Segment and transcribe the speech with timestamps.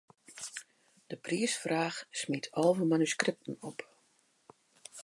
[1.11, 3.79] De priisfraach smiet alve manuskripten op.